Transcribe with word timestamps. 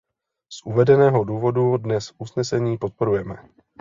Z 0.49 0.63
uvedeného 0.65 1.23
důvodu 1.23 1.77
dnes 1.77 2.13
usnesení 2.17 2.77
podporujeme. 2.77 3.35